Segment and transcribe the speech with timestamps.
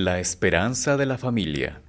[0.00, 1.80] La esperanza de la familia.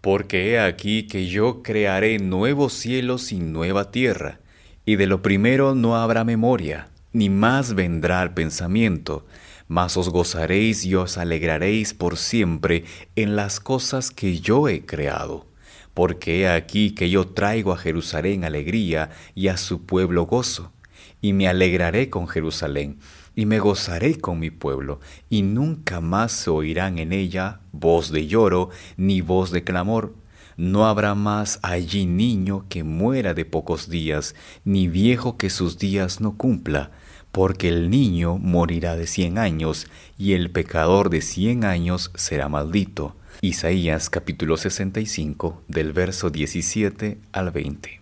[0.00, 4.40] Porque he aquí que yo crearé nuevos cielos y nueva tierra,
[4.86, 9.26] y de lo primero no habrá memoria, ni más vendrá al pensamiento,
[9.68, 12.84] mas os gozaréis y os alegraréis por siempre
[13.14, 15.46] en las cosas que yo he creado.
[15.92, 20.72] Porque he aquí que yo traigo a Jerusalén alegría y a su pueblo gozo,
[21.20, 23.00] y me alegraré con Jerusalén,
[23.36, 28.26] y me gozaré con mi pueblo, y nunca más se oirán en ella voz de
[28.26, 30.14] lloro ni voz de clamor.
[30.56, 36.20] No habrá más allí niño que muera de pocos días, ni viejo que sus días
[36.20, 36.90] no cumpla,
[37.32, 39.86] porque el niño morirá de cien años,
[40.18, 43.16] y el pecador de cien años será maldito.
[43.40, 48.00] Isaías capítulo 65 del verso 17 al 20.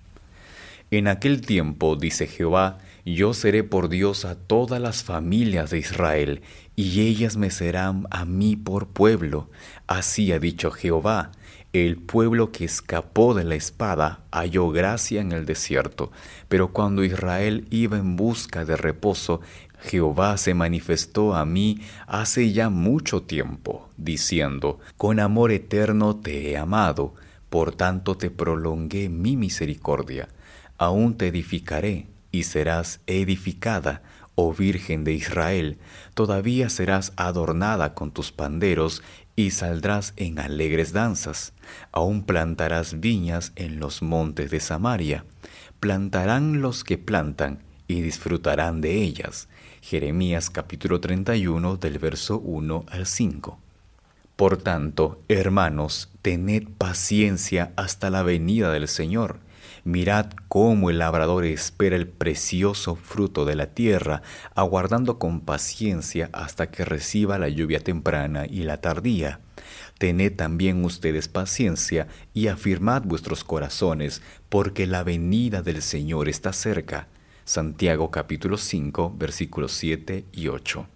[0.90, 2.78] En aquel tiempo, dice Jehová,
[3.14, 6.42] yo seré por Dios a todas las familias de Israel,
[6.76, 9.50] y ellas me serán a mí por pueblo.
[9.86, 11.32] Así ha dicho Jehová,
[11.72, 16.10] el pueblo que escapó de la espada halló gracia en el desierto,
[16.48, 19.42] pero cuando Israel iba en busca de reposo,
[19.80, 26.56] Jehová se manifestó a mí hace ya mucho tiempo, diciendo, Con amor eterno te he
[26.56, 27.14] amado,
[27.48, 30.28] por tanto te prolongué mi misericordia,
[30.78, 34.02] aún te edificaré, y serás edificada,
[34.34, 35.78] oh Virgen de Israel,
[36.14, 39.02] todavía serás adornada con tus panderos
[39.34, 41.52] y saldrás en alegres danzas.
[41.92, 45.24] Aún plantarás viñas en los montes de Samaria.
[45.80, 49.48] Plantarán los que plantan y disfrutarán de ellas.
[49.80, 53.58] Jeremías capítulo 31 del verso 1 al 5.
[54.36, 59.40] Por tanto, hermanos, tened paciencia hasta la venida del Señor.
[59.88, 64.20] Mirad cómo el labrador espera el precioso fruto de la tierra,
[64.54, 69.40] aguardando con paciencia hasta que reciba la lluvia temprana y la tardía.
[69.96, 77.08] Tened también ustedes paciencia y afirmad vuestros corazones, porque la venida del Señor está cerca.
[77.46, 80.86] Santiago capítulo 5 versículos 7 y 8.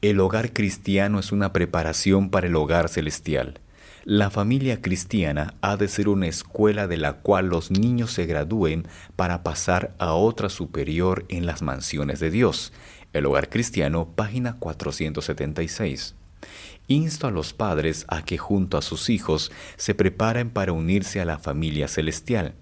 [0.00, 3.60] El hogar cristiano es una preparación para el hogar celestial.
[4.06, 8.86] La familia cristiana ha de ser una escuela de la cual los niños se gradúen
[9.16, 12.74] para pasar a otra superior en las mansiones de Dios.
[13.14, 16.16] El hogar cristiano, página 476.
[16.86, 21.24] Insto a los padres a que junto a sus hijos se preparen para unirse a
[21.24, 22.54] la familia celestial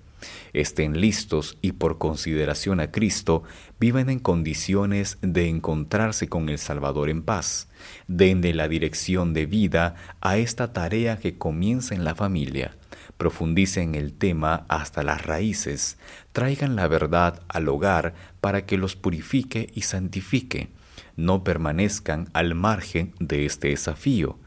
[0.53, 3.43] estén listos y por consideración a Cristo
[3.81, 7.69] vivan en condiciones de encontrarse con el Salvador en paz.
[8.07, 12.77] Denle la dirección de vida a esta tarea que comienza en la familia.
[13.17, 15.99] Profundicen el tema hasta las raíces.
[16.33, 20.69] Traigan la verdad al hogar para que los purifique y santifique.
[21.17, 24.39] No permanezcan al margen de este desafío.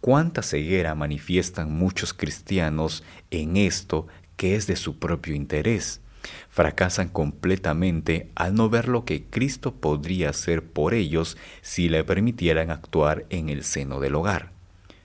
[0.00, 4.06] Cuánta ceguera manifiestan muchos cristianos en esto
[4.38, 6.00] que es de su propio interés.
[6.48, 12.70] Fracasan completamente al no ver lo que Cristo podría hacer por ellos si le permitieran
[12.70, 14.52] actuar en el seno del hogar.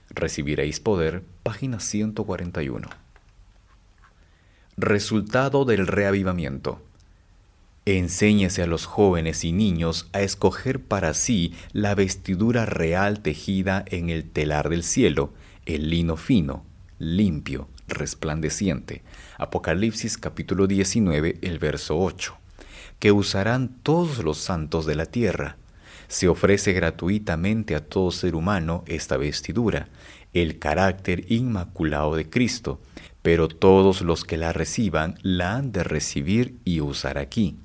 [0.08, 2.88] Recibiréis poder, página 141.
[4.76, 6.80] Resultado del reavivamiento.
[7.86, 14.10] Enséñese a los jóvenes y niños a escoger para sí la vestidura real tejida en
[14.10, 15.32] el telar del cielo,
[15.66, 16.64] el lino fino,
[16.98, 19.02] limpio, resplandeciente.
[19.38, 22.36] Apocalipsis capítulo 19, el verso 8.
[22.98, 25.56] Que usarán todos los santos de la tierra.
[26.08, 29.88] Se ofrece gratuitamente a todo ser humano esta vestidura,
[30.32, 32.80] el carácter inmaculado de Cristo,
[33.22, 37.56] pero todos los que la reciban la han de recibir y usar aquí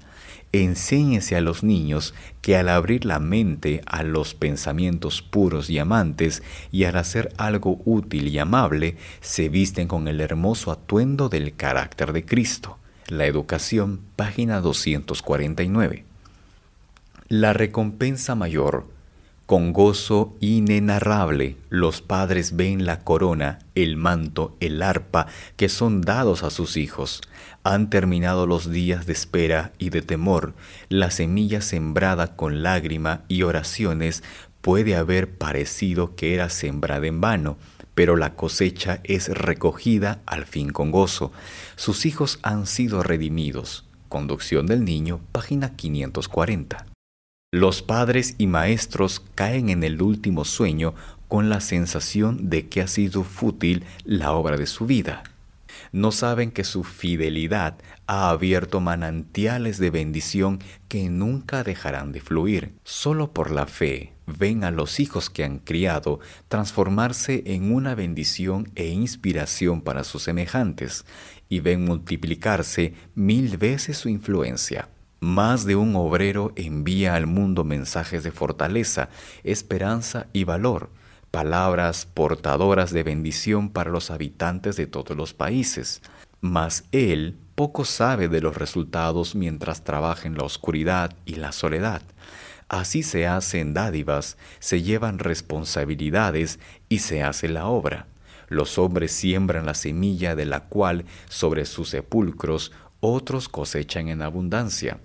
[0.51, 6.43] enséñese a los niños que al abrir la mente a los pensamientos puros y amantes
[6.71, 12.13] y al hacer algo útil y amable, se visten con el hermoso atuendo del carácter
[12.13, 12.77] de Cristo.
[13.07, 16.05] La educación, página 249.
[17.27, 18.87] La recompensa mayor
[19.49, 25.25] con gozo inenarrable los padres ven la corona, el manto, el arpa
[25.55, 27.21] que son dados a sus hijos.
[27.63, 30.53] Han terminado los días de espera y de temor.
[30.87, 34.21] La semilla sembrada con lágrima y oraciones
[34.61, 37.57] puede haber parecido que era sembrada en vano,
[37.95, 41.31] pero la cosecha es recogida al fin con gozo.
[41.75, 43.83] Sus hijos han sido redimidos.
[44.09, 46.85] Conducción del niño, página 540.
[47.51, 50.93] Los padres y maestros caen en el último sueño
[51.27, 55.23] con la sensación de que ha sido fútil la obra de su vida.
[55.91, 60.59] No saben que su fidelidad ha abierto manantiales de bendición
[60.89, 62.75] que nunca dejarán de fluir.
[62.83, 66.19] Solo por la fe ven a los hijos que han criado
[66.49, 71.03] transformarse en una bendición e inspiración para sus semejantes
[71.49, 74.87] y ven multiplicarse mil veces su influencia.
[75.19, 79.09] Más de un obrero envía al mundo mensajes de fortaleza,
[79.43, 80.89] esperanza y valor,
[81.29, 86.01] palabras portadoras de bendición para los habitantes de todos los países.
[86.39, 92.01] Mas él poco sabe de los resultados mientras trabaja en la oscuridad y la soledad.
[92.69, 98.07] Así se hacen dádivas, se llevan responsabilidades y se hace la obra.
[98.47, 102.71] Los hombres siembran la semilla de la cual sobre sus sepulcros
[103.01, 104.99] otros cosechan en abundancia.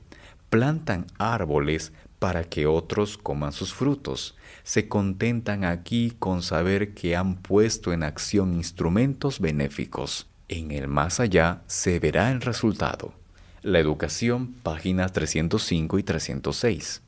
[0.54, 4.36] Plantan árboles para que otros coman sus frutos.
[4.62, 10.28] Se contentan aquí con saber que han puesto en acción instrumentos benéficos.
[10.46, 13.14] En el más allá se verá el resultado.
[13.62, 17.02] La educación, páginas 305 y 306.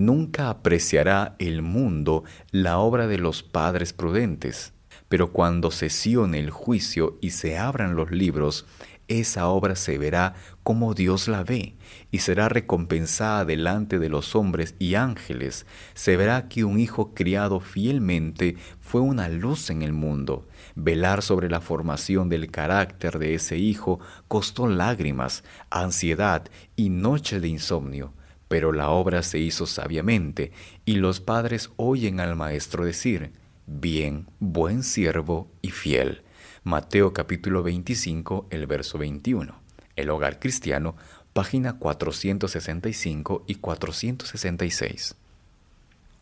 [0.00, 4.72] Nunca apreciará el mundo la obra de los padres prudentes,
[5.10, 8.64] pero cuando sesione el juicio y se abran los libros,
[9.08, 11.76] esa obra se verá como Dios la ve
[12.10, 15.66] y será recompensada delante de los hombres y ángeles.
[15.94, 20.48] Se verá que un hijo criado fielmente fue una luz en el mundo.
[20.74, 26.44] Velar sobre la formación del carácter de ese hijo costó lágrimas, ansiedad
[26.74, 28.12] y noches de insomnio.
[28.48, 30.52] Pero la obra se hizo sabiamente
[30.84, 33.32] y los padres oyen al maestro decir,
[33.66, 36.22] bien, buen siervo y fiel
[36.66, 39.54] Mateo capítulo 25, el verso 21.
[39.94, 40.96] El hogar cristiano,
[41.32, 45.14] página 465 y 466.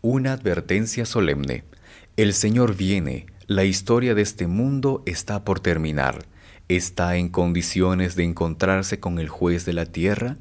[0.02, 1.64] Una advertencia solemne.
[2.19, 6.26] El Señor viene, la historia de este mundo está por terminar.
[6.69, 10.37] ¿Está en condiciones de encontrarse con el juez de la tierra?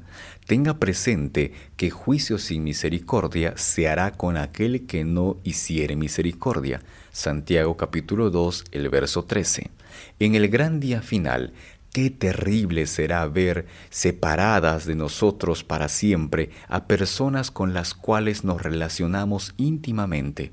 [0.46, 6.82] Tenga presente que juicio sin misericordia se hará con aquel que no hiciere misericordia.
[7.10, 9.70] Santiago capítulo 2, el verso 13.
[10.18, 11.52] En el gran día final,
[11.94, 18.60] qué terrible será ver separadas de nosotros para siempre a personas con las cuales nos
[18.60, 20.52] relacionamos íntimamente.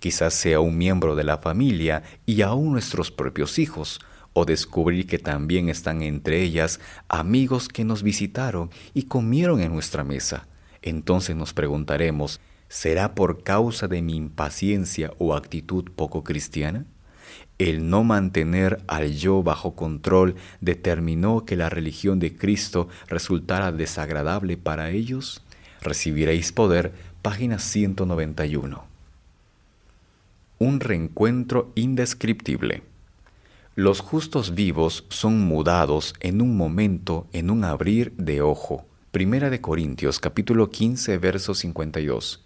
[0.00, 4.00] Quizás sea un miembro de la familia y aún nuestros propios hijos
[4.34, 6.78] o descubrir que también están entre ellas
[7.08, 10.46] amigos que nos visitaron y comieron en nuestra mesa.
[10.82, 16.84] Entonces nos preguntaremos, ¿será por causa de mi impaciencia o actitud poco cristiana?
[17.62, 24.56] El no mantener al yo bajo control determinó que la religión de Cristo resultara desagradable
[24.56, 25.42] para ellos.
[25.80, 26.92] Recibiréis poder,
[27.22, 28.84] página 191.
[30.58, 32.82] Un reencuentro indescriptible.
[33.76, 38.84] Los justos vivos son mudados en un momento, en un abrir de ojo.
[39.12, 42.42] Primera de Corintios capítulo 15 verso 52.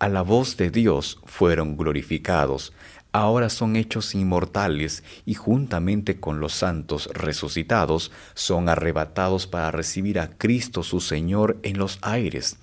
[0.00, 2.74] A la voz de Dios fueron glorificados,
[3.14, 10.30] ahora son hechos inmortales y juntamente con los santos resucitados son arrebatados para recibir a
[10.30, 12.56] Cristo su Señor en los aires.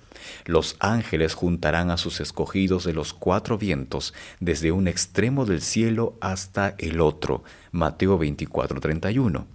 [0.44, 6.18] Los ángeles juntarán a sus escogidos de los cuatro vientos, desde un extremo del cielo
[6.20, 7.44] hasta el otro.
[7.72, 9.46] Mateo 24:31.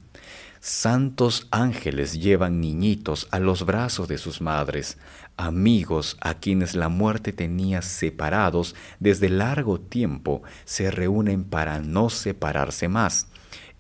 [0.60, 4.98] Santos ángeles llevan niñitos a los brazos de sus madres,
[5.38, 12.88] amigos a quienes la muerte tenía separados desde largo tiempo, se reúnen para no separarse
[12.88, 13.28] más,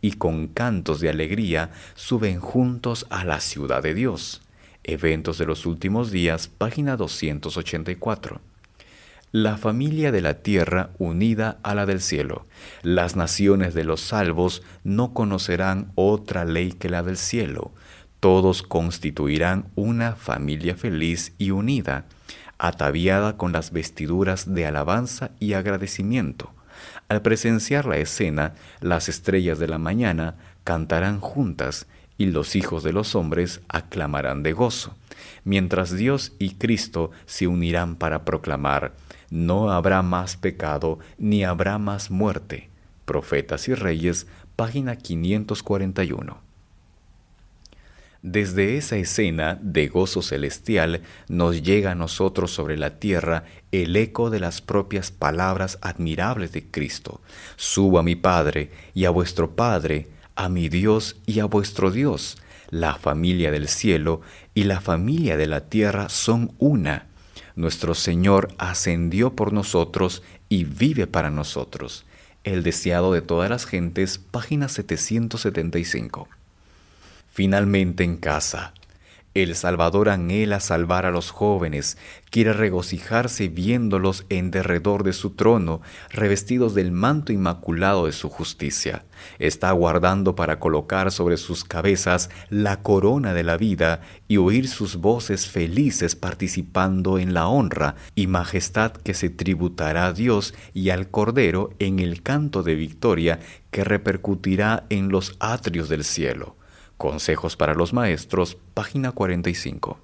[0.01, 4.43] y con cantos de alegría suben juntos a la ciudad de Dios.
[4.83, 8.39] Eventos de los últimos días, página 284.
[9.33, 12.45] La familia de la tierra unida a la del cielo.
[12.81, 17.73] Las naciones de los salvos no conocerán otra ley que la del cielo.
[18.21, 22.05] Todos constituirán una familia feliz y unida,
[22.57, 26.53] ataviada con las vestiduras de alabanza y agradecimiento.
[27.09, 32.93] Al presenciar la escena, las estrellas de la mañana cantarán juntas y los hijos de
[32.93, 34.95] los hombres aclamarán de gozo,
[35.43, 38.93] mientras Dios y Cristo se unirán para proclamar,
[39.29, 42.69] no habrá más pecado ni habrá más muerte.
[43.05, 46.47] Profetas y Reyes, página 541.
[48.23, 54.29] Desde esa escena de gozo celestial nos llega a nosotros sobre la tierra el eco
[54.29, 57.21] de las propias palabras admirables de Cristo.
[57.55, 62.37] Subo a mi Padre y a vuestro Padre, a mi Dios y a vuestro Dios.
[62.69, 64.21] La familia del cielo
[64.53, 67.07] y la familia de la tierra son una.
[67.55, 72.05] Nuestro Señor ascendió por nosotros y vive para nosotros.
[72.43, 76.27] El deseado de todas las gentes, página 775.
[77.29, 78.73] Finalmente en casa,
[79.43, 81.97] el Salvador anhela salvar a los jóvenes,
[82.31, 89.05] quiere regocijarse viéndolos en derredor de su trono, revestidos del manto inmaculado de su justicia.
[89.37, 94.97] Está aguardando para colocar sobre sus cabezas la corona de la vida y oír sus
[94.97, 101.09] voces felices participando en la honra y majestad que se tributará a Dios y al
[101.09, 103.39] Cordero en el canto de victoria
[103.71, 106.56] que repercutirá en los atrios del cielo.
[106.97, 109.99] Consejos para los Maestros, página 45.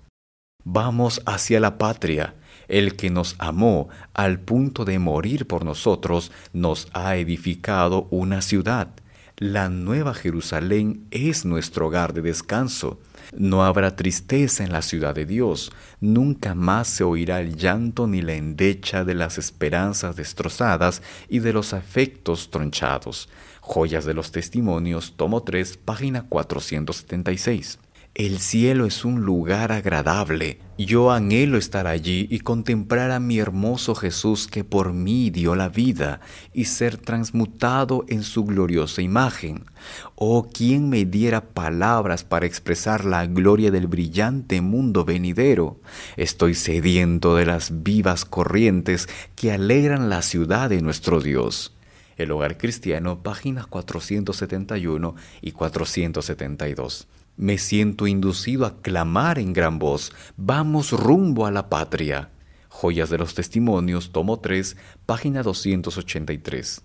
[0.63, 2.35] Vamos hacia la patria.
[2.67, 8.89] El que nos amó al punto de morir por nosotros nos ha edificado una ciudad.
[9.37, 12.99] La nueva Jerusalén es nuestro hogar de descanso.
[13.35, 15.71] No habrá tristeza en la ciudad de Dios.
[15.99, 21.51] Nunca más se oirá el llanto ni la endecha de las esperanzas destrozadas y de
[21.51, 23.29] los afectos tronchados.
[23.61, 27.79] Joyas de los Testimonios, tomo 3, página 476.
[28.15, 30.59] El cielo es un lugar agradable.
[30.77, 35.67] Yo anhelo estar allí y contemplar a mi hermoso Jesús que por mí dio la
[35.67, 36.21] vida
[36.53, 39.65] y ser transmutado en su gloriosa imagen.
[40.13, 45.79] Oh, ¿quién me diera palabras para expresar la gloria del brillante mundo venidero?
[46.15, 51.73] Estoy sediento de las vivas corrientes que alegran la ciudad de nuestro Dios.
[52.15, 57.07] El Hogar Cristiano, páginas 471 y 472.
[57.35, 62.29] Me siento inducido a clamar en gran voz, vamos rumbo a la patria.
[62.69, 66.83] Joyas de los Testimonios, tomo 3, página 283.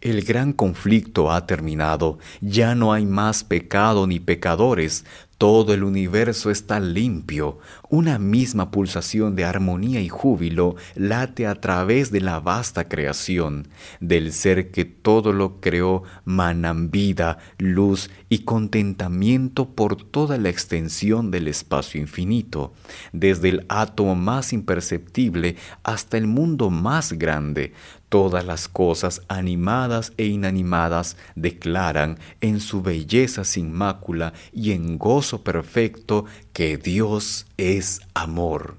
[0.00, 5.04] El gran conflicto ha terminado, ya no hay más pecado ni pecadores,
[5.38, 12.10] todo el universo está limpio, una misma pulsación de armonía y júbilo late a través
[12.10, 13.68] de la vasta creación,
[14.00, 21.30] del ser que todo lo creó manan vida, luz y contentamiento por toda la extensión
[21.30, 22.74] del espacio infinito,
[23.12, 25.54] desde el átomo más imperceptible
[25.84, 27.72] hasta el mundo más grande,
[28.08, 35.44] Todas las cosas animadas e inanimadas declaran en su belleza sin mácula y en gozo
[35.44, 36.24] perfecto
[36.54, 38.76] que Dios es amor.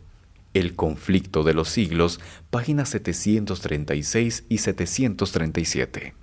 [0.56, 2.20] El conflicto de los siglos,
[2.50, 6.16] páginas 736 y 737.